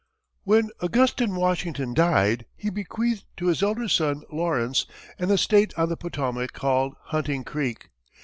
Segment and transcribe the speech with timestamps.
[0.45, 4.87] When Augustine Washington died, he bequeathed to his elder son, Lawrence,
[5.19, 7.91] an estate on the Potomac called Hunting Creek.